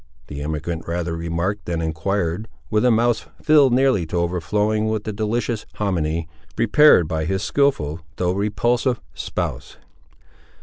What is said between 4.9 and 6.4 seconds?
the delicious homminy,